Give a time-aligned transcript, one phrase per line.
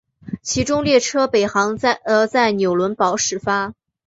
[0.41, 3.75] 其中列车北行则在纽伦堡始发。